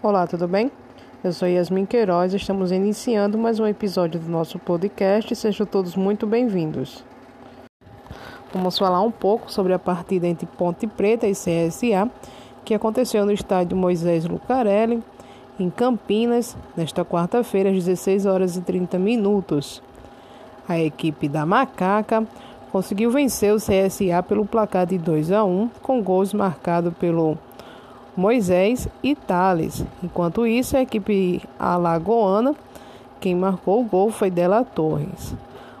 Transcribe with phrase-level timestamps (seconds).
[0.00, 0.70] Olá, tudo bem?
[1.24, 5.34] Eu sou Yasmin Queiroz, estamos iniciando mais um episódio do nosso podcast.
[5.34, 7.02] Sejam todos muito bem-vindos.
[8.54, 12.08] Vamos falar um pouco sobre a partida entre Ponte Preta e CSA,
[12.64, 15.02] que aconteceu no estádio Moisés Lucarelli,
[15.58, 19.82] em Campinas, nesta quarta-feira, às 16 horas e 30 minutos.
[20.68, 22.24] A equipe da Macaca
[22.70, 27.36] conseguiu vencer o CSA pelo placar de 2 a 1, com gols marcados pelo
[28.18, 29.84] Moisés e Thales.
[30.02, 32.52] Enquanto isso, a equipe alagoana,
[33.20, 35.36] quem marcou o gol foi Dela Torres.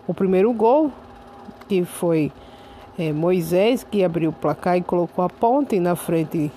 [0.06, 0.92] O primeiro gol,
[1.66, 2.30] que foi
[2.96, 6.48] é, Moisés, que abriu o placar e colocou a ponte na frente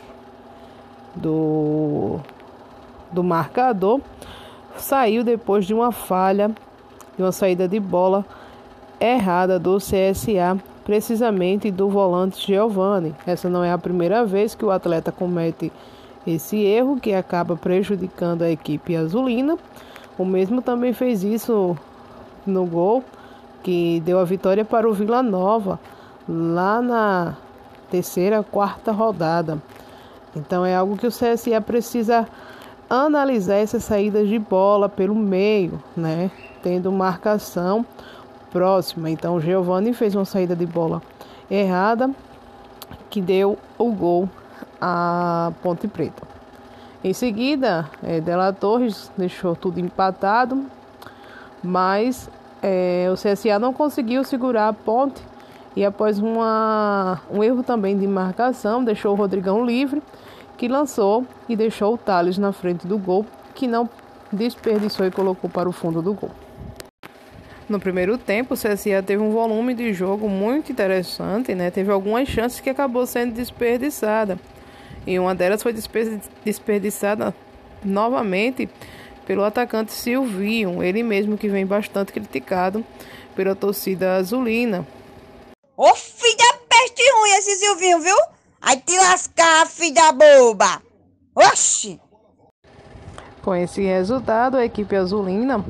[1.16, 2.20] do,
[3.12, 4.02] do marcador,
[4.78, 6.52] saiu depois de uma falha,
[7.18, 8.24] de uma saída de bola
[9.00, 10.62] errada do CSA
[10.92, 13.16] precisamente do volante Giovani.
[13.26, 15.72] Essa não é a primeira vez que o atleta comete
[16.28, 19.58] esse erro que acaba prejudicando a equipe azulina.
[20.18, 21.78] O mesmo também fez isso
[22.46, 23.06] no gol
[23.64, 25.80] que deu a vitória para o Vila Nova
[26.28, 27.38] lá na
[27.90, 29.64] terceira, quarta rodada.
[30.36, 32.28] Então é algo que o CSA precisa
[32.90, 36.30] analisar essas saídas de bola pelo meio, né?
[36.62, 37.86] Tendo marcação
[38.52, 39.10] próxima.
[39.10, 41.02] Então, o Giovanni fez uma saída de bola
[41.50, 42.10] errada
[43.10, 44.30] que deu o gol
[44.80, 46.24] à Ponte Preta.
[47.04, 50.66] Em seguida, é, Dela Torres deixou tudo empatado,
[51.64, 52.30] mas
[52.62, 55.22] é, o CSA não conseguiu segurar a ponte
[55.76, 60.02] e após uma, um erro também de marcação, deixou o Rodrigão livre,
[60.58, 63.90] que lançou e deixou o Thales na frente do gol, que não
[64.32, 66.32] desperdiçou e colocou para o fundo do gol.
[67.72, 71.72] No primeiro tempo, o CSA teve um volume de jogo muito interessante, né?
[71.72, 74.38] Teve algumas chances que acabou sendo desperdiçada.
[75.08, 75.74] E uma delas foi
[76.44, 77.34] desperdiçada
[77.82, 78.70] novamente
[79.26, 82.86] pelo atacante Silvinho, ele mesmo que vem bastante criticado
[83.38, 84.86] pela torcida azulina.
[85.78, 88.18] Ô filho da peste ruim esse Silvinho, viu?
[88.62, 90.82] Aí te lascar, filho da boba!
[91.34, 92.02] Oxi!
[93.42, 95.64] Com esse resultado, a equipe azulina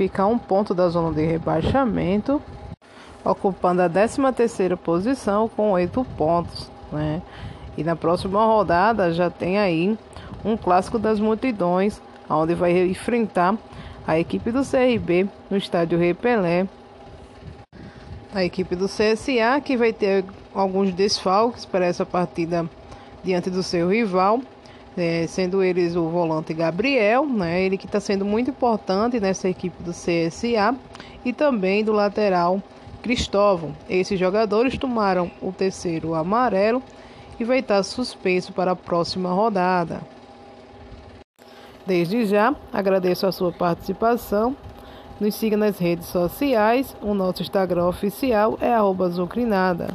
[0.00, 2.40] fica a um ponto da zona de rebaixamento,
[3.22, 7.20] ocupando a 13ª posição com oito pontos, né?
[7.76, 9.98] E na próxima rodada já tem aí
[10.42, 12.00] um clássico das multidões,
[12.30, 13.58] onde vai enfrentar
[14.06, 16.66] a equipe do CRB no estádio Rei Pelé.
[18.34, 20.24] A equipe do CSA que vai ter
[20.54, 22.64] alguns desfalques para essa partida
[23.22, 24.40] diante do seu rival
[25.00, 29.82] é, sendo eles o volante Gabriel, né, ele que está sendo muito importante nessa equipe
[29.82, 30.74] do CSA,
[31.24, 32.62] e também do lateral
[33.02, 33.74] Cristóvão.
[33.88, 36.82] Esses jogadores tomaram o terceiro amarelo
[37.38, 40.02] e vai estar suspenso para a próxima rodada.
[41.86, 44.54] Desde já, agradeço a sua participação.
[45.18, 46.94] Nos siga nas redes sociais.
[47.02, 48.74] O nosso Instagram oficial é
[49.10, 49.88] @zucrinada.